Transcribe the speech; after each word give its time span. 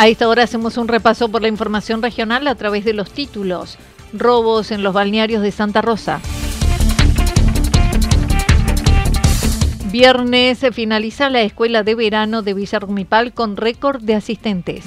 A 0.00 0.06
esta 0.06 0.28
hora 0.28 0.44
hacemos 0.44 0.76
un 0.76 0.86
repaso 0.86 1.28
por 1.28 1.42
la 1.42 1.48
información 1.48 2.02
regional 2.02 2.46
a 2.46 2.54
través 2.54 2.84
de 2.84 2.92
los 2.92 3.10
títulos. 3.10 3.78
Robos 4.12 4.70
en 4.70 4.84
los 4.84 4.94
balnearios 4.94 5.42
de 5.42 5.50
Santa 5.50 5.82
Rosa. 5.82 6.20
Viernes 9.90 10.58
se 10.58 10.70
finaliza 10.70 11.30
la 11.30 11.42
escuela 11.42 11.82
de 11.82 11.96
verano 11.96 12.42
de 12.42 12.54
Villarrumipal 12.54 13.32
con 13.32 13.56
récord 13.56 14.00
de 14.00 14.14
asistentes. 14.14 14.84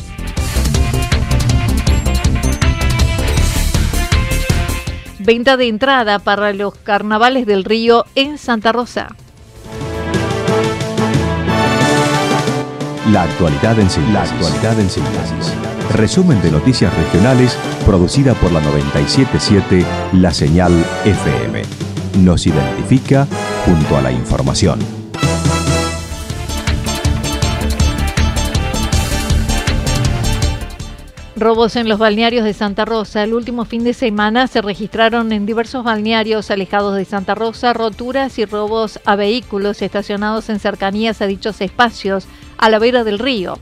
Venta 5.20 5.58
de 5.58 5.68
entrada 5.68 6.20
para 6.20 6.54
los 6.54 6.74
carnavales 6.76 7.46
del 7.46 7.66
río 7.66 8.06
en 8.16 8.38
Santa 8.38 8.72
Rosa. 8.72 9.10
La 13.12 13.24
actualidad 13.24 13.78
en 13.78 13.90
síntesis. 13.90 14.14
La 14.14 14.24
actualidad 14.24 14.80
en 14.80 14.90
síntesis. 14.90 15.54
Resumen 15.96 16.42
de 16.42 16.50
noticias 16.50 16.96
regionales 16.96 17.58
producida 17.86 18.34
por 18.36 18.54
la 18.54 18.62
977 18.62 19.86
La 20.14 20.32
Señal 20.32 20.72
FM. 21.04 21.62
Nos 22.20 22.48
identifica 22.48 23.28
junto 23.66 23.98
a 23.98 24.02
la 24.02 24.14
información. 24.14 24.80
Robos 31.36 31.76
en 31.76 31.90
los 31.90 32.00
balnearios 32.00 32.46
de 32.46 32.54
Santa 32.54 32.86
Rosa. 32.86 33.24
El 33.24 33.34
último 33.34 33.66
fin 33.66 33.84
de 33.84 33.94
semana 33.94 34.48
se 34.48 34.62
registraron 34.62 35.34
en 35.34 35.46
diversos 35.46 35.84
balnearios 35.84 36.50
alejados 36.50 36.96
de 36.96 37.04
Santa 37.04 37.36
Rosa 37.36 37.74
roturas 37.74 38.40
y 38.40 38.46
robos 38.46 39.02
a 39.04 39.18
vehículos 39.18 39.82
estacionados 39.82 40.48
en 40.50 40.60
cercanías 40.60 41.22
a 41.22 41.28
dichos 41.28 41.60
espacios 41.60 42.28
a 42.62 42.70
la 42.70 42.80
vera 42.80 43.04
del 43.04 43.20
río. 43.20 43.60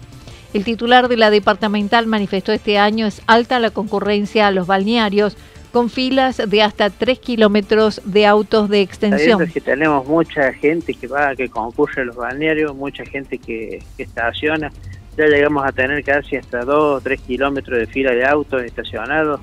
El 0.53 0.63
titular 0.63 1.07
de 1.07 1.17
la 1.17 1.31
departamental 1.31 2.05
manifestó 2.05 2.51
este 2.51 2.77
año 2.77 3.07
es 3.07 3.23
alta 3.25 3.59
la 3.59 3.71
concurrencia 3.71 4.47
a 4.47 4.51
los 4.51 4.67
balnearios 4.67 5.35
con 5.71 5.89
filas 5.89 6.37
de 6.47 6.61
hasta 6.63 6.89
3 6.89 7.19
kilómetros 7.19 8.01
de 8.05 8.25
autos 8.25 8.69
de 8.69 8.81
extensión. 8.81 9.41
Es 9.41 9.53
que 9.53 9.61
tenemos 9.61 10.07
mucha 10.07 10.53
gente 10.53 10.93
que 10.93 11.07
va, 11.07 11.35
que 11.35 11.49
concurre 11.49 12.01
a 12.01 12.05
los 12.05 12.15
balnearios, 12.15 12.75
mucha 12.75 13.05
gente 13.05 13.37
que, 13.37 13.83
que 13.97 14.03
estaciona 14.03 14.71
ya 15.19 15.25
llegamos 15.25 15.65
a 15.65 15.73
tener 15.73 16.01
casi 16.03 16.37
hasta 16.37 16.63
2 16.63 16.97
o 16.97 17.01
3 17.01 17.19
kilómetros 17.21 17.77
de 17.77 17.87
fila 17.87 18.11
de 18.11 18.25
autos 18.25 18.63
estacionados 18.63 19.41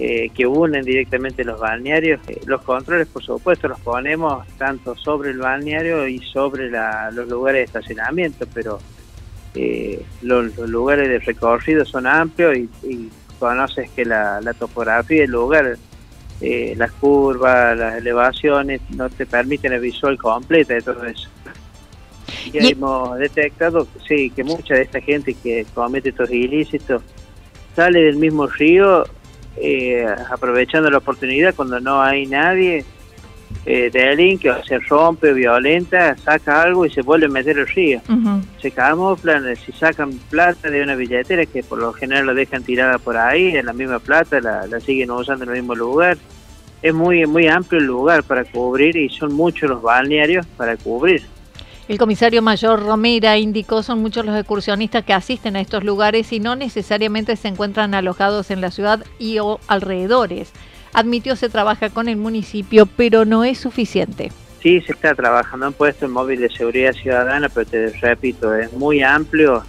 eh, 0.00 0.30
que 0.32 0.46
unen 0.46 0.84
directamente 0.84 1.42
los 1.42 1.58
balnearios. 1.58 2.20
Eh, 2.28 2.40
los 2.46 2.62
controles, 2.62 3.08
por 3.08 3.20
supuesto, 3.20 3.66
los 3.66 3.80
ponemos 3.80 4.46
tanto 4.56 4.94
sobre 4.94 5.30
el 5.30 5.38
balneario 5.38 6.06
y 6.06 6.20
sobre 6.20 6.70
los 6.70 7.28
lugares 7.28 7.58
de 7.58 7.64
estacionamiento, 7.64 8.46
pero 8.54 8.78
eh, 9.56 10.00
los, 10.22 10.56
lugares 10.56 11.08
de 11.08 11.18
recorrido 11.18 11.84
son 11.84 12.06
amplios 12.06 12.56
y, 12.84 13.10
conoces 13.40 13.90
que 13.90 14.04
la, 14.04 14.40
topografía 14.56 15.22
del 15.22 15.30
lugar, 15.30 15.76
las 16.40 16.92
curvas, 16.92 17.76
las 17.76 17.96
elevaciones, 17.96 18.80
no 18.90 19.08
te 19.10 19.26
permiten 19.26 19.72
el 19.72 19.80
visual 19.80 20.16
completo 20.16 20.74
de 20.74 20.82
todo 20.82 21.04
eso. 21.06 21.28
Y, 22.52 22.70
hemos 22.70 23.18
detectado 23.18 23.88
sí, 24.06 24.30
que 24.30 24.44
mucha 24.44 24.74
de 24.74 24.82
esta 24.82 25.00
gente 25.00 25.34
que 25.34 25.66
comete 25.74 26.10
estos 26.10 26.30
ilícitos 26.30 27.02
sale 27.74 28.02
del 28.02 28.16
mismo 28.16 28.46
río 28.46 29.04
eh, 29.56 30.06
aprovechando 30.30 30.90
la 30.90 30.98
oportunidad 30.98 31.54
cuando 31.54 31.80
no 31.80 32.00
hay 32.02 32.26
nadie 32.26 32.84
eh, 33.64 33.90
delinque 33.92 34.50
o 34.50 34.64
se 34.64 34.78
rompe 34.78 35.32
violenta, 35.32 36.16
saca 36.16 36.62
algo 36.62 36.86
y 36.86 36.90
se 36.90 37.02
vuelve 37.02 37.26
a 37.26 37.30
meter 37.30 37.58
el 37.58 37.66
río. 37.66 38.00
Se 38.60 38.70
camuflan, 38.70 39.54
si 39.56 39.72
sacan 39.72 40.12
plata 40.30 40.70
de 40.70 40.82
una 40.82 40.94
billetera 40.94 41.44
que 41.46 41.62
por 41.62 41.78
lo 41.78 41.92
general 41.92 42.26
lo 42.26 42.34
dejan 42.34 42.62
tirada 42.62 42.98
por 42.98 43.16
ahí, 43.16 43.56
en 43.56 43.66
la 43.66 43.72
misma 43.72 43.98
plata, 43.98 44.40
la, 44.40 44.66
la 44.66 44.80
siguen 44.80 45.10
usando 45.10 45.44
en 45.44 45.50
el 45.50 45.56
mismo 45.56 45.74
lugar. 45.74 46.18
Es 46.80 46.94
muy, 46.94 47.26
muy 47.26 47.48
amplio 47.48 47.80
el 47.80 47.86
lugar 47.86 48.22
para 48.22 48.44
cubrir 48.44 48.96
y 48.96 49.08
son 49.08 49.34
muchos 49.34 49.68
los 49.68 49.82
balnearios 49.82 50.46
para 50.56 50.76
cubrir. 50.76 51.22
El 51.88 51.96
comisario 51.96 52.42
mayor 52.42 52.84
Romera 52.84 53.38
indicó 53.38 53.82
son 53.82 54.00
muchos 54.00 54.26
los 54.26 54.36
excursionistas 54.36 55.04
que 55.04 55.14
asisten 55.14 55.56
a 55.56 55.62
estos 55.62 55.84
lugares 55.84 56.30
y 56.34 56.38
no 56.38 56.54
necesariamente 56.54 57.34
se 57.34 57.48
encuentran 57.48 57.94
alojados 57.94 58.50
en 58.50 58.60
la 58.60 58.70
ciudad 58.70 59.02
y 59.18 59.38
o 59.38 59.58
alrededores. 59.68 60.52
Admitió 60.92 61.34
se 61.34 61.48
trabaja 61.48 61.88
con 61.88 62.10
el 62.10 62.18
municipio, 62.18 62.84
pero 62.84 63.24
no 63.24 63.42
es 63.42 63.56
suficiente. 63.56 64.30
Sí, 64.62 64.82
se 64.82 64.92
está 64.92 65.14
trabajando 65.14 65.66
en 65.66 65.72
puesto 65.72 66.04
en 66.04 66.10
móvil 66.10 66.40
de 66.40 66.50
seguridad 66.50 66.92
ciudadana, 66.92 67.48
pero 67.48 67.64
te 67.64 67.88
repito, 68.02 68.54
es 68.54 68.70
muy 68.74 69.02
amplio 69.02 69.62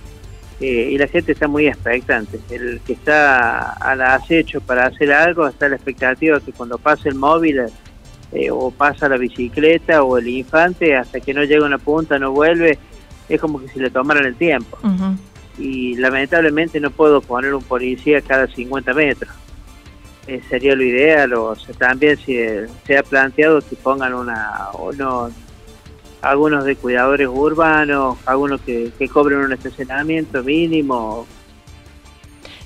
eh, 0.59 0.90
y 0.91 0.97
la 0.97 1.08
gente 1.08 1.31
está 1.31 1.47
muy 1.47 1.68
expectante. 1.68 2.38
El 2.50 2.81
que 2.81 2.94
está 2.94 3.72
al 3.79 4.02
acecho 4.02 4.59
para 4.59 4.88
hacer 4.88 5.13
algo 5.13 5.47
está 5.47 5.69
la 5.69 5.75
expectativa 5.75 6.41
que 6.41 6.52
cuando 6.52 6.78
pase 6.78 7.08
el 7.08 7.16
móvil 7.16 7.62
eh, 8.31 8.51
o 8.51 8.72
pasa 8.72 9.09
la 9.09 9.17
bicicleta 9.17 10.03
o 10.03 10.17
el 10.17 10.28
infante 10.28 10.95
hasta 10.95 11.19
que 11.19 11.34
no 11.34 11.44
llega 11.44 11.63
a 11.63 11.67
una 11.67 11.78
punta, 11.78 12.19
no 12.19 12.31
vuelve, 12.31 12.78
es 13.28 13.41
como 13.41 13.59
que 13.59 13.67
si 13.69 13.79
le 13.79 13.90
tomaran 13.90 14.25
el 14.25 14.35
tiempo. 14.35 14.78
Y 15.57 15.95
lamentablemente 15.95 16.79
no 16.79 16.91
puedo 16.91 17.22
poner 17.22 17.53
un 17.53 17.63
policía 17.63 18.22
cada 18.22 18.47
50 18.47 18.94
metros. 18.94 19.34
Eh, 20.28 20.41
sería 20.47 20.75
lo 20.75 20.84
ideal, 20.84 21.34
o 21.34 21.56
también 21.78 22.17
si 22.17 22.38
se 22.85 22.97
ha 22.97 23.03
planteado 23.03 23.62
que 23.62 23.75
pongan 23.75 24.13
una, 24.13 24.67
uno, 24.78 25.31
algunos 26.22 26.66
de 26.66 26.75
cuidadores 26.75 27.28
urbanos, 27.28 28.17
algunos 28.28 28.61
que, 28.61 28.91
que 28.97 29.09
cobren 29.09 29.40
un 29.40 29.53
estacionamiento 29.53 30.44
mínimo, 30.44 31.25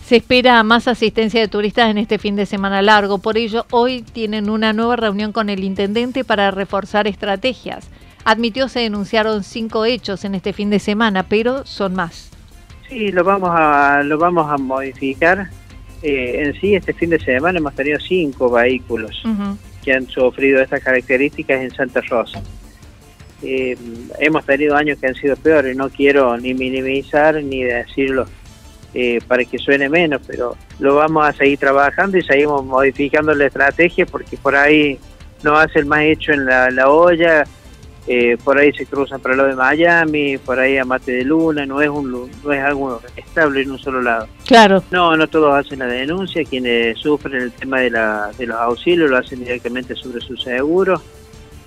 se 0.05 0.17
espera 0.17 0.61
más 0.63 0.87
asistencia 0.87 1.39
de 1.39 1.47
turistas 1.47 1.89
en 1.89 1.97
este 1.97 2.17
fin 2.17 2.35
de 2.35 2.45
semana 2.45 2.81
largo, 2.81 3.19
por 3.19 3.37
ello 3.37 3.65
hoy 3.71 4.01
tienen 4.01 4.49
una 4.49 4.73
nueva 4.73 4.97
reunión 4.97 5.31
con 5.31 5.49
el 5.49 5.63
intendente 5.63 6.25
para 6.25 6.51
reforzar 6.51 7.07
estrategias. 7.07 7.89
Admitió 8.25 8.67
se 8.67 8.81
denunciaron 8.81 9.43
cinco 9.43 9.85
hechos 9.85 10.25
en 10.25 10.35
este 10.35 10.51
fin 10.51 10.69
de 10.69 10.79
semana, 10.79 11.23
pero 11.23 11.65
son 11.65 11.95
más. 11.95 12.31
Sí, 12.89 13.11
lo 13.11 13.23
vamos 13.23 13.49
a, 13.53 14.03
lo 14.03 14.17
vamos 14.17 14.49
a 14.51 14.57
modificar. 14.57 15.49
Eh, 16.01 16.43
en 16.43 16.59
sí, 16.59 16.75
este 16.75 16.93
fin 16.93 17.09
de 17.09 17.19
semana 17.19 17.59
hemos 17.59 17.73
tenido 17.73 17.97
cinco 17.99 18.51
vehículos 18.51 19.23
que 19.83 19.93
han 19.93 20.07
sufrido 20.07 20.61
estas 20.61 20.83
características 20.83 21.61
en 21.61 21.71
Santa 21.71 22.01
Rosa. 22.01 22.41
Eh, 23.41 23.77
hemos 24.19 24.45
tenido 24.45 24.75
años 24.75 24.97
que 24.99 25.07
han 25.07 25.15
sido 25.15 25.35
peores, 25.37 25.75
no 25.75 25.89
quiero 25.89 26.37
ni 26.37 26.53
minimizar 26.53 27.41
ni 27.41 27.63
decirlo 27.63 28.25
eh, 28.93 29.19
para 29.27 29.43
que 29.43 29.57
suene 29.57 29.89
menos, 29.89 30.21
pero 30.27 30.55
lo 30.79 30.95
vamos 30.95 31.25
a 31.27 31.33
seguir 31.33 31.57
trabajando 31.57 32.17
y 32.17 32.21
seguimos 32.21 32.63
modificando 32.63 33.33
la 33.33 33.47
estrategia 33.47 34.05
porque 34.05 34.37
por 34.37 34.55
ahí 34.55 34.99
no 35.41 35.57
hace 35.57 35.79
el 35.79 35.85
más 35.85 36.01
hecho 36.01 36.31
en 36.31 36.45
la, 36.45 36.89
olla, 36.89 37.43
eh, 38.07 38.37
por 38.43 38.57
ahí 38.57 38.71
se 38.73 38.85
cruzan 38.85 39.19
para 39.19 39.35
lo 39.35 39.45
de 39.45 39.55
Miami, 39.55 40.37
por 40.37 40.59
ahí 40.59 40.77
a 40.77 40.85
Mate 40.85 41.11
de 41.11 41.23
Luna, 41.23 41.65
no 41.65 41.81
es 41.81 41.89
un 41.89 42.29
no 42.43 42.51
es 42.51 42.63
algo 42.63 43.01
estable 43.15 43.63
en 43.63 43.71
un 43.71 43.79
solo 43.79 44.01
lado. 44.01 44.27
Claro. 44.45 44.83
No, 44.91 45.17
no 45.17 45.27
todos 45.27 45.53
hacen 45.55 45.79
la 45.79 45.87
denuncia, 45.87 46.43
quienes 46.43 46.99
sufren 46.99 47.41
el 47.41 47.51
tema 47.51 47.79
de, 47.79 47.89
la, 47.89 48.31
de 48.37 48.45
los 48.45 48.57
auxilios 48.57 49.09
lo 49.09 49.17
hacen 49.17 49.39
directamente 49.39 49.95
sobre 49.95 50.21
su 50.21 50.37
seguro 50.37 51.01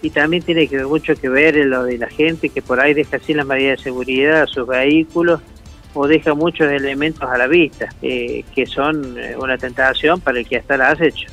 y 0.01 0.11
también 0.11 0.43
tiene 0.43 0.69
que 0.69 0.85
mucho 0.85 1.15
que 1.17 1.29
ver 1.29 1.57
en 1.57 1.71
lo 1.71 1.83
de 1.83 1.99
la 1.99 2.09
gente 2.09 2.51
que 2.51 2.63
por 2.63 2.79
ahí 2.79 2.95
deja 2.95 3.19
sin 3.19 3.39
las 3.39 3.47
medidas 3.47 3.79
de 3.79 3.85
seguridad 3.85 4.43
a 4.43 4.47
sus 4.47 4.67
vehículos 4.67 5.41
o 5.97 6.07
deja 6.07 6.35
muchos 6.35 6.71
elementos 6.71 7.29
a 7.29 7.39
la 7.39 7.47
vista, 7.47 7.89
eh, 8.03 8.45
que 8.55 8.67
son 8.67 9.19
eh, 9.19 9.35
una 9.37 9.57
tentación 9.57 10.21
para 10.21 10.39
el 10.39 10.47
que 10.47 10.59
hasta 10.59 10.77
la 10.77 10.91
has 10.91 11.01
hecho. 11.01 11.27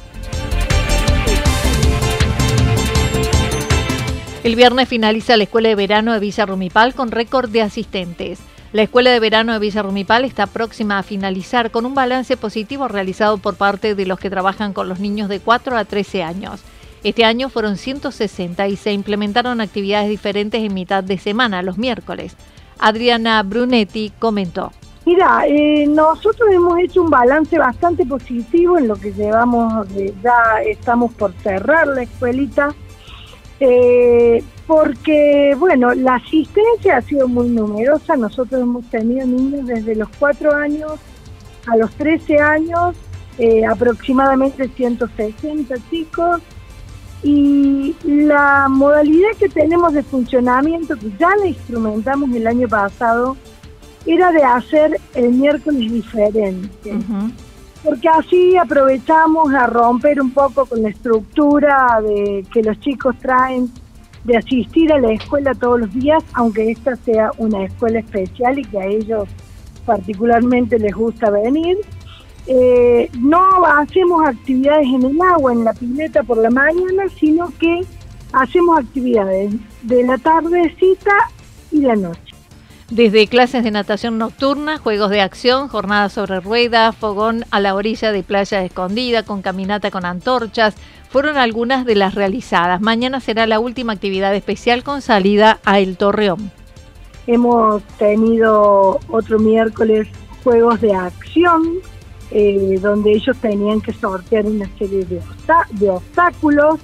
El 4.44 4.56
viernes 4.56 4.90
finaliza 4.90 5.38
la 5.38 5.44
Escuela 5.44 5.70
de 5.70 5.76
Verano 5.76 6.14
de 6.14 6.20
Villa 6.20 6.46
Rumipal 6.46 6.94
con 6.94 7.12
récord 7.12 7.50
de 7.50 7.62
asistentes. 7.62 8.40
La 8.72 8.82
Escuela 8.82 9.12
de 9.12 9.20
Verano 9.20 9.54
de 9.54 9.60
Villa 9.60 9.84
Rumipal 9.84 10.26
está 10.26 10.48
próxima 10.48 10.98
a 10.98 11.04
finalizar 11.04 11.70
con 11.70 11.86
un 11.86 11.94
balance 11.94 12.36
positivo 12.38 12.88
realizado 12.88 13.38
por 13.38 13.56
parte 13.56 13.96
de 13.96 14.06
los 14.06 14.20
que 14.20 14.30
trabajan 14.30 14.74
con 14.74 14.90
los 14.90 15.00
niños 15.00 15.30
de 15.30 15.40
4 15.40 15.78
a 15.78 15.86
13 15.86 16.24
años. 16.24 16.62
Este 17.04 17.26
año 17.26 17.50
fueron 17.50 17.78
160 17.78 18.68
y 18.70 18.78
se 18.78 18.94
implementaron 18.94 19.60
actividades 19.60 20.10
diferentes 20.10 20.62
en 20.64 20.74
mitad 20.74 21.04
de 21.04 21.18
semana, 21.18 21.62
los 21.62 21.78
miércoles. 21.78 22.36
Adriana 22.80 23.44
Brunetti 23.44 24.12
comentó. 24.20 24.72
Mira, 25.06 25.46
eh, 25.48 25.86
nosotros 25.88 26.50
hemos 26.52 26.80
hecho 26.80 27.02
un 27.02 27.10
balance 27.10 27.58
bastante 27.58 28.06
positivo 28.06 28.78
en 28.78 28.88
lo 28.88 28.96
que 28.96 29.12
llevamos, 29.12 29.88
ya 30.24 30.62
estamos 30.66 31.14
por 31.14 31.34
cerrar 31.44 31.88
la 31.88 32.04
escuelita. 32.04 32.74
Eh, 33.60 34.44
porque, 34.68 35.56
bueno, 35.58 35.94
la 35.94 36.16
asistencia 36.16 36.98
ha 36.98 37.02
sido 37.02 37.28
muy 37.28 37.50
numerosa. 37.50 38.16
Nosotros 38.16 38.62
hemos 38.62 38.86
tenido 38.90 39.26
niños 39.26 39.68
desde 39.68 39.96
los 39.96 40.10
4 40.20 40.54
años 40.54 40.94
a 41.68 41.78
los 41.78 41.92
13 41.96 42.40
años, 42.40 42.96
eh, 43.38 43.66
aproximadamente 43.66 44.68
160 44.70 45.76
chicos. 45.90 46.42
Y 47.24 47.96
la 48.04 48.68
modalidad 48.70 49.30
que 49.40 49.48
tenemos 49.48 49.94
de 49.94 50.04
funcionamiento, 50.04 50.98
que 50.98 51.10
ya 51.18 51.30
la 51.38 51.48
instrumentamos 51.48 52.30
el 52.36 52.46
año 52.46 52.68
pasado, 52.68 53.38
era 54.06 54.32
de 54.32 54.44
hacer 54.44 55.00
el 55.14 55.32
miércoles 55.32 55.92
diferente. 55.92 56.94
Porque 57.84 58.10
así 58.10 58.58
aprovechamos 58.58 59.54
a 59.54 59.68
romper 59.68 60.22
un 60.22 60.32
poco 60.32 60.66
con 60.66 60.82
la 60.82 60.90
estructura 60.90 62.02
de 62.02 62.46
que 62.54 62.62
los 62.62 62.80
chicos 62.80 63.16
traen 63.20 63.72
de 64.24 64.38
asistir 64.38 64.92
a 64.94 65.00
la 65.00 65.12
escuela 65.12 65.54
todos 65.54 65.82
los 65.82 65.94
días, 65.94 66.24
aunque 66.34 66.72
esta 66.72 66.96
sea 66.98 67.32
una 67.38 67.66
escuela 67.66 68.00
especial 68.00 68.58
y 68.58 68.64
que 68.64 68.80
a 68.80 68.86
ellos 68.86 69.28
particularmente 69.86 70.80
les 70.80 70.94
gusta 70.94 71.30
venir. 71.30 71.78
Eh, 72.48 73.10
no 73.20 73.66
hacemos 73.66 74.28
actividades 74.28 74.88
en 74.88 75.04
el 75.04 75.22
agua, 75.22 75.54
en 75.54 75.64
la 75.64 75.74
pileta 75.74 76.24
por 76.24 76.38
la 76.38 76.50
mañana, 76.50 77.04
sino 77.20 77.52
que 77.60 77.82
hacemos 78.34 78.80
actividades 78.80 79.54
de 79.84 80.04
la 80.04 80.18
tardecita 80.18 81.14
y 81.72 81.82
la 81.82 81.96
noche. 81.96 82.34
Desde 82.90 83.28
clases 83.28 83.64
de 83.64 83.72
natación 83.72 84.18
nocturna, 84.18 84.78
juegos 84.78 85.10
de 85.10 85.22
acción, 85.22 85.68
jornadas 85.68 86.14
sobre 86.14 86.42
ruedas, 86.42 86.96
fogón 86.96 87.46
a 87.50 87.60
la 87.60 87.74
orilla 87.74 88.12
de 88.12 88.24
playa 88.24 88.64
escondida, 88.64 89.24
con 89.24 89.42
caminata 89.42 89.90
con 89.90 90.06
antorchas, 90.06 90.76
fueron 91.10 91.38
algunas 91.38 91.86
de 91.86 91.96
las 91.96 92.14
realizadas. 92.14 92.82
Mañana 92.82 93.20
será 93.20 93.48
la 93.48 93.60
última 93.60 93.94
actividad 93.94 94.36
especial 94.36 94.84
con 94.84 95.02
salida 95.02 95.60
a 95.64 95.80
El 95.80 95.98
Torreón. 95.98 96.52
Hemos 97.26 97.82
tenido 97.98 99.00
otro 99.10 99.40
miércoles 99.40 100.08
juegos 100.44 100.82
de 100.82 100.94
acción, 100.94 101.64
eh, 102.36 102.80
donde 102.82 103.12
ellos 103.12 103.38
tenían 103.38 103.80
que 103.80 103.94
sortear 103.94 104.48
una 104.48 104.68
serie 104.80 105.06
de, 105.06 105.90
obstáculos. 105.90 106.80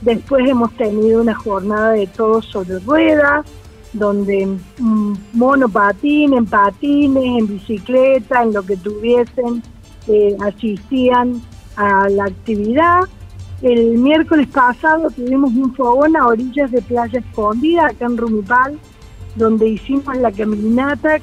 Después 0.00 0.48
hemos 0.48 0.72
tenido 0.72 1.20
una 1.20 1.34
jornada 1.34 1.92
de 1.92 2.06
todos 2.06 2.46
sobre 2.46 2.78
ruedas, 2.78 3.44
donde 3.92 4.46
mm, 4.78 5.12
monopatín, 5.34 6.32
en 6.32 6.46
patines, 6.46 7.24
en 7.24 7.46
bicicleta, 7.46 8.42
en 8.42 8.54
lo 8.54 8.62
que 8.62 8.78
tuviesen, 8.78 9.62
eh, 10.08 10.34
asistían 10.40 11.42
a 11.76 12.08
la 12.08 12.24
actividad. 12.24 13.00
El 13.60 13.98
miércoles 13.98 14.48
pasado 14.48 15.10
tuvimos 15.10 15.52
un 15.52 15.74
fogón 15.74 16.16
a 16.16 16.26
orillas 16.26 16.70
de 16.70 16.80
Playa 16.80 17.18
Escondida, 17.18 17.88
acá 17.88 18.06
en 18.06 18.16
Rumipal, 18.16 18.78
donde 19.34 19.68
hicimos 19.68 20.16
la 20.16 20.32
caminata 20.32 21.18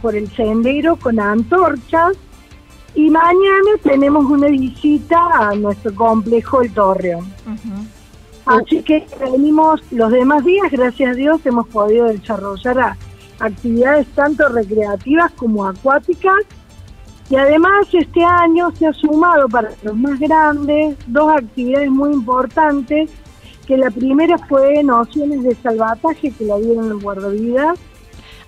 por 0.00 0.16
el 0.16 0.30
sendero 0.30 0.96
con 0.96 1.20
antorchas. 1.20 2.16
Y 2.94 3.08
mañana 3.10 3.70
tenemos 3.82 4.24
una 4.24 4.48
visita 4.48 5.18
a 5.32 5.54
nuestro 5.54 5.94
complejo 5.94 6.62
El 6.62 6.72
Torreón. 6.72 7.32
Así 8.46 8.82
que 8.82 9.06
venimos 9.20 9.80
los 9.92 10.10
demás 10.10 10.44
días, 10.44 10.70
gracias 10.70 11.10
a 11.10 11.14
Dios, 11.14 11.40
hemos 11.44 11.68
podido 11.68 12.06
desarrollar 12.06 12.96
actividades 13.38 14.06
tanto 14.08 14.48
recreativas 14.48 15.32
como 15.32 15.66
acuáticas 15.66 16.44
y 17.30 17.36
además 17.36 17.86
este 17.92 18.24
año 18.24 18.72
se 18.72 18.88
ha 18.88 18.92
sumado 18.92 19.48
para 19.48 19.70
los 19.82 19.96
más 19.96 20.18
grandes 20.18 20.96
dos 21.06 21.30
actividades 21.32 21.88
muy 21.88 22.12
importantes, 22.12 23.08
que 23.68 23.76
la 23.76 23.88
primera 23.88 24.36
fue 24.36 24.82
nociones 24.82 25.44
de 25.44 25.54
salvataje 25.54 26.32
que 26.32 26.44
la 26.44 26.58
dieron 26.58 26.88
los 26.88 27.00
guardavidas. 27.00 27.78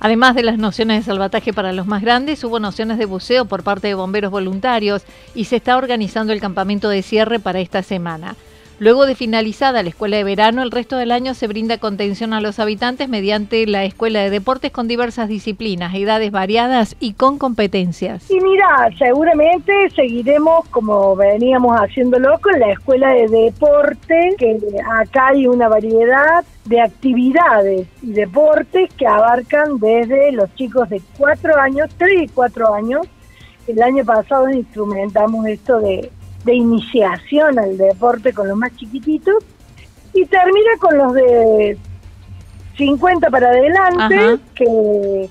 Además 0.04 0.34
de 0.34 0.42
las 0.42 0.58
nociones 0.58 0.98
de 0.98 1.12
salvataje 1.12 1.52
para 1.52 1.72
los 1.72 1.86
más 1.86 2.02
grandes, 2.02 2.42
hubo 2.42 2.58
nociones 2.58 2.98
de 2.98 3.04
buceo 3.04 3.44
por 3.44 3.62
parte 3.62 3.86
de 3.86 3.94
bomberos 3.94 4.32
voluntarios 4.32 5.04
y 5.32 5.44
se 5.44 5.54
está 5.54 5.76
organizando 5.76 6.32
el 6.32 6.40
campamento 6.40 6.88
de 6.88 7.02
cierre 7.02 7.38
para 7.38 7.60
esta 7.60 7.84
semana. 7.84 8.34
Luego 8.82 9.06
de 9.06 9.14
finalizada 9.14 9.84
la 9.84 9.90
escuela 9.90 10.16
de 10.16 10.24
verano, 10.24 10.60
el 10.60 10.72
resto 10.72 10.96
del 10.96 11.12
año 11.12 11.34
se 11.34 11.46
brinda 11.46 11.78
contención 11.78 12.32
a 12.32 12.40
los 12.40 12.58
habitantes 12.58 13.08
mediante 13.08 13.64
la 13.68 13.84
escuela 13.84 14.18
de 14.22 14.30
deportes 14.30 14.72
con 14.72 14.88
diversas 14.88 15.28
disciplinas, 15.28 15.94
edades 15.94 16.32
variadas 16.32 16.96
y 16.98 17.12
con 17.12 17.38
competencias. 17.38 18.28
Y 18.28 18.40
mira, 18.40 18.88
seguramente 18.98 19.72
seguiremos 19.94 20.68
como 20.70 21.14
veníamos 21.14 21.76
haciéndolo 21.76 22.40
con 22.40 22.58
la 22.58 22.72
escuela 22.72 23.12
de 23.12 23.28
deporte, 23.28 24.34
que 24.36 24.58
acá 25.00 25.28
hay 25.28 25.46
una 25.46 25.68
variedad 25.68 26.44
de 26.64 26.80
actividades 26.80 27.86
y 28.02 28.10
deportes 28.10 28.92
que 28.94 29.06
abarcan 29.06 29.78
desde 29.78 30.32
los 30.32 30.52
chicos 30.56 30.88
de 30.88 31.00
4 31.18 31.56
años, 31.56 31.88
3 31.98 32.22
y 32.22 32.26
4 32.26 32.74
años. 32.74 33.06
El 33.68 33.80
año 33.80 34.04
pasado 34.04 34.50
instrumentamos 34.50 35.46
esto 35.46 35.78
de 35.78 36.10
de 36.44 36.54
iniciación 36.54 37.58
al 37.58 37.76
deporte 37.76 38.32
con 38.32 38.48
los 38.48 38.56
más 38.56 38.74
chiquititos 38.76 39.36
y 40.14 40.24
termina 40.26 40.70
con 40.78 40.98
los 40.98 41.14
de 41.14 41.78
50 42.76 43.30
para 43.30 43.48
adelante, 43.48 44.38
que 44.54 45.28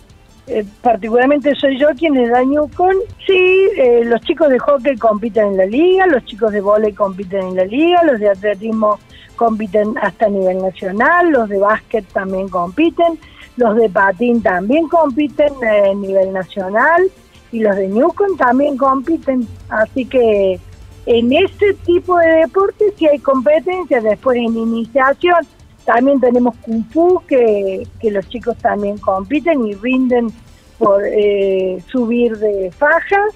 eh, 0.47 0.65
particularmente 0.81 1.53
soy 1.55 1.77
yo 1.77 1.89
quien 1.97 2.13
les 2.13 2.29
da 2.29 2.43
Newcon. 2.43 2.95
Sí, 3.25 3.69
eh, 3.77 4.01
los 4.05 4.21
chicos 4.21 4.49
de 4.49 4.59
hockey 4.59 4.97
compiten 4.97 5.47
en 5.47 5.57
la 5.57 5.65
liga, 5.65 6.07
los 6.07 6.25
chicos 6.25 6.51
de 6.51 6.61
volei 6.61 6.93
compiten 6.93 7.41
en 7.41 7.55
la 7.55 7.65
liga, 7.65 8.03
los 8.03 8.19
de 8.19 8.29
atletismo 8.29 8.99
compiten 9.35 9.97
hasta 9.99 10.25
a 10.25 10.29
nivel 10.29 10.61
nacional, 10.61 11.31
los 11.31 11.49
de 11.49 11.57
básquet 11.57 12.05
también 12.13 12.47
compiten, 12.47 13.19
los 13.57 13.75
de 13.75 13.89
patín 13.89 14.41
también 14.41 14.87
compiten 14.87 15.53
a 15.63 15.93
nivel 15.93 16.31
nacional 16.31 17.03
y 17.51 17.59
los 17.59 17.75
de 17.75 17.87
Newcon 17.87 18.37
también 18.37 18.77
compiten, 18.77 19.47
así 19.69 20.05
que 20.05 20.59
en 21.05 21.33
ese 21.33 21.73
tipo 21.85 22.17
de 22.17 22.27
deportes 22.27 22.93
sí 22.97 23.07
hay 23.07 23.19
competencias, 23.19 24.03
después 24.03 24.37
en 24.37 24.57
iniciación 24.57 25.45
también 25.85 26.19
tenemos 26.19 26.55
Kung 26.57 26.83
Fu, 26.91 27.21
que, 27.27 27.87
los 28.03 28.29
chicos 28.29 28.57
también 28.57 28.97
compiten 28.97 29.65
y 29.65 29.73
rinden 29.73 30.27
por 30.77 31.03
eh, 31.05 31.81
subir 31.91 32.37
de 32.37 32.71
fajas. 32.71 33.33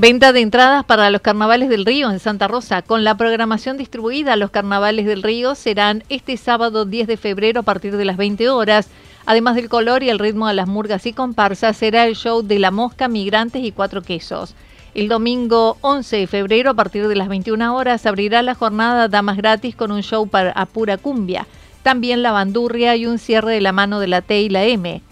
Venta 0.00 0.32
de 0.32 0.42
entradas 0.42 0.84
para 0.84 1.10
los 1.10 1.22
carnavales 1.22 1.68
del 1.68 1.84
río 1.84 2.08
en 2.08 2.20
Santa 2.20 2.46
Rosa. 2.46 2.82
Con 2.82 3.02
la 3.02 3.16
programación 3.16 3.76
distribuida, 3.76 4.36
los 4.36 4.52
carnavales 4.52 5.06
del 5.06 5.24
río 5.24 5.56
serán 5.56 6.04
este 6.08 6.36
sábado 6.36 6.84
10 6.84 7.08
de 7.08 7.16
febrero 7.16 7.58
a 7.58 7.62
partir 7.64 7.96
de 7.96 8.04
las 8.04 8.16
20 8.16 8.48
horas. 8.48 8.90
Además 9.26 9.56
del 9.56 9.68
color 9.68 10.04
y 10.04 10.08
el 10.08 10.20
ritmo 10.20 10.46
de 10.46 10.54
las 10.54 10.68
murgas 10.68 11.04
y 11.06 11.12
comparsas, 11.12 11.76
será 11.76 12.06
el 12.06 12.14
show 12.14 12.42
de 12.42 12.60
La 12.60 12.70
Mosca, 12.70 13.08
Migrantes 13.08 13.64
y 13.64 13.72
Cuatro 13.72 14.02
Quesos. 14.02 14.54
El 14.94 15.08
domingo 15.08 15.78
11 15.80 16.16
de 16.16 16.26
febrero 16.28 16.70
a 16.70 16.74
partir 16.74 17.08
de 17.08 17.16
las 17.16 17.26
21 17.26 17.74
horas 17.74 18.06
abrirá 18.06 18.42
la 18.42 18.54
jornada 18.54 19.08
Damas 19.08 19.36
Gratis 19.36 19.74
con 19.74 19.90
un 19.90 20.04
show 20.04 20.28
para 20.28 20.52
a 20.52 20.66
pura 20.66 20.96
cumbia. 20.96 21.48
También 21.82 22.22
la 22.22 22.30
bandurria 22.30 22.94
y 22.94 23.06
un 23.06 23.18
cierre 23.18 23.54
de 23.54 23.60
la 23.60 23.72
mano 23.72 23.98
de 23.98 24.06
la 24.06 24.22
T 24.22 24.42
y 24.42 24.48
la 24.48 24.62
M. 24.62 25.02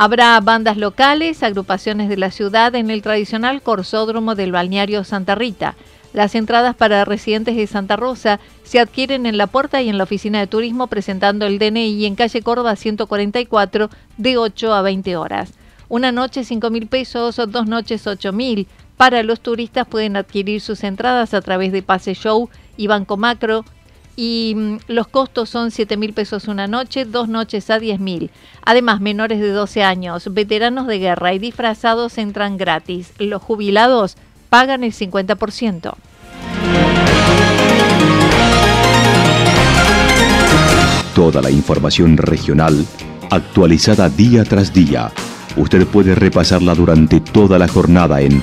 Habrá 0.00 0.38
bandas 0.40 0.76
locales, 0.76 1.42
agrupaciones 1.42 2.08
de 2.08 2.16
la 2.16 2.30
ciudad 2.30 2.72
en 2.76 2.88
el 2.88 3.02
tradicional 3.02 3.62
corsódromo 3.62 4.36
del 4.36 4.52
balneario 4.52 5.02
Santa 5.02 5.34
Rita. 5.34 5.74
Las 6.12 6.36
entradas 6.36 6.76
para 6.76 7.04
residentes 7.04 7.56
de 7.56 7.66
Santa 7.66 7.96
Rosa 7.96 8.38
se 8.62 8.78
adquieren 8.78 9.26
en 9.26 9.36
la 9.36 9.48
puerta 9.48 9.82
y 9.82 9.88
en 9.88 9.98
la 9.98 10.04
oficina 10.04 10.38
de 10.38 10.46
turismo 10.46 10.86
presentando 10.86 11.46
el 11.46 11.58
DNI 11.58 12.06
en 12.06 12.14
calle 12.14 12.42
Córdoba 12.42 12.76
144 12.76 13.90
de 14.18 14.38
8 14.38 14.72
a 14.72 14.82
20 14.82 15.16
horas. 15.16 15.54
Una 15.88 16.12
noche 16.12 16.44
5 16.44 16.70
mil 16.70 16.86
pesos, 16.86 17.34
dos 17.48 17.66
noches 17.66 18.06
8 18.06 18.32
mil. 18.32 18.68
Para 18.96 19.24
los 19.24 19.40
turistas 19.40 19.88
pueden 19.88 20.16
adquirir 20.16 20.60
sus 20.60 20.84
entradas 20.84 21.34
a 21.34 21.40
través 21.40 21.72
de 21.72 21.82
Pase 21.82 22.14
Show 22.14 22.48
y 22.76 22.86
Banco 22.86 23.16
Macro 23.16 23.64
y 24.20 24.54
mm, 24.56 24.78
los 24.88 25.06
costos 25.06 25.48
son 25.48 25.70
7 25.70 25.96
mil 25.96 26.12
pesos 26.12 26.48
una 26.48 26.66
noche, 26.66 27.04
dos 27.04 27.28
noches 27.28 27.70
a 27.70 27.78
10 27.78 28.00
mil. 28.00 28.32
Además, 28.64 29.00
menores 29.00 29.38
de 29.38 29.52
12 29.52 29.84
años, 29.84 30.34
veteranos 30.34 30.88
de 30.88 30.98
guerra 30.98 31.34
y 31.34 31.38
disfrazados 31.38 32.18
entran 32.18 32.56
gratis. 32.56 33.12
Los 33.18 33.40
jubilados 33.40 34.16
pagan 34.48 34.82
el 34.82 34.92
50%. 34.92 35.94
Toda 41.14 41.40
la 41.40 41.50
información 41.52 42.16
regional 42.16 42.84
actualizada 43.30 44.08
día 44.08 44.42
tras 44.42 44.72
día. 44.74 45.12
Usted 45.56 45.86
puede 45.86 46.16
repasarla 46.16 46.74
durante 46.74 47.20
toda 47.20 47.56
la 47.56 47.68
jornada 47.68 48.20
en 48.20 48.42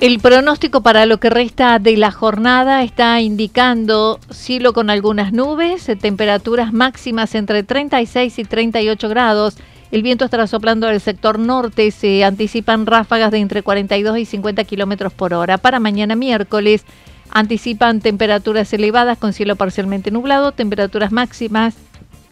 El 0.00 0.18
pronóstico 0.18 0.80
para 0.80 1.04
lo 1.04 1.20
que 1.20 1.28
resta 1.28 1.78
de 1.78 1.94
la 1.98 2.10
jornada 2.10 2.82
está 2.82 3.20
indicando 3.20 4.18
cielo 4.30 4.72
con 4.72 4.88
algunas 4.88 5.34
nubes, 5.34 5.90
temperaturas 6.00 6.72
máximas 6.72 7.34
entre 7.34 7.64
36 7.64 8.38
y 8.38 8.44
38 8.44 9.08
grados. 9.10 9.58
El 9.90 10.02
viento 10.02 10.24
estará 10.24 10.46
soplando 10.46 10.86
del 10.86 11.02
sector 11.02 11.38
norte, 11.38 11.90
se 11.90 12.24
anticipan 12.24 12.86
ráfagas 12.86 13.30
de 13.30 13.40
entre 13.40 13.62
42 13.62 14.16
y 14.16 14.24
50 14.24 14.64
kilómetros 14.64 15.12
por 15.12 15.34
hora. 15.34 15.58
Para 15.58 15.80
mañana 15.80 16.16
miércoles 16.16 16.82
anticipan 17.28 18.00
temperaturas 18.00 18.72
elevadas 18.72 19.18
con 19.18 19.34
cielo 19.34 19.56
parcialmente 19.56 20.10
nublado, 20.10 20.52
temperaturas 20.52 21.12
máximas 21.12 21.74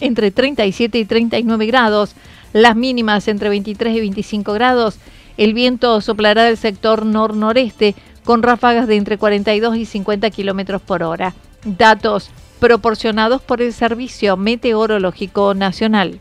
entre 0.01 0.31
37 0.31 1.01
y 1.01 1.05
39 1.05 1.67
grados, 1.67 2.15
las 2.55 2.77
mínimas 2.77 3.29
entre 3.29 3.51
23 3.51 3.95
y 3.95 4.01
25 4.01 4.55
grados. 4.55 4.99
El 5.39 5.55
viento 5.55 6.01
soplará 6.01 6.45
del 6.45 6.59
sector 6.59 7.07
nor-noreste 7.07 7.95
con 8.25 8.43
ráfagas 8.43 8.87
de 8.87 8.97
entre 8.97 9.17
42 9.17 9.77
y 9.77 9.87
50 9.87 10.29
kilómetros 10.31 10.83
por 10.83 11.03
hora. 11.03 11.33
Datos 11.65 12.31
proporcionados 12.61 13.41
por 13.41 13.63
el 13.63 13.73
Servicio 13.73 14.37
Meteorológico 14.37 15.55
Nacional. 15.55 16.21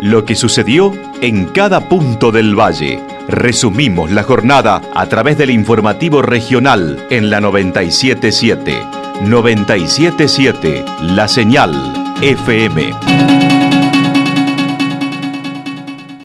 Lo 0.00 0.24
que 0.24 0.34
sucedió 0.36 0.92
en 1.20 1.46
cada 1.46 1.88
punto 1.88 2.32
del 2.32 2.58
valle. 2.58 3.00
Resumimos 3.28 4.10
la 4.10 4.22
jornada 4.22 4.80
a 4.94 5.06
través 5.06 5.36
del 5.36 5.50
informativo 5.50 6.22
regional 6.22 7.06
en 7.10 7.30
la 7.30 7.40
977. 7.40 8.80
977 9.24 10.84
La 11.02 11.28
Señal 11.28 11.72
FM. 12.20 13.61